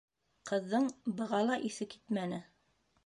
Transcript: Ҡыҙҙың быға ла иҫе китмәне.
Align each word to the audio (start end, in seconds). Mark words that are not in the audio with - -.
Ҡыҙҙың 0.51 0.87
быға 1.19 1.41
ла 1.49 1.59
иҫе 1.69 1.89
китмәне. 1.93 2.41